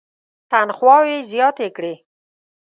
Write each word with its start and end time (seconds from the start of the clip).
تنخواوې 0.51 1.15
یې 1.19 1.25
زیاتې 1.31 1.67
کړې. 1.75 1.93